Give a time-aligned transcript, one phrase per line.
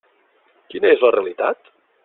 [0.73, 1.73] Quina és la realitat?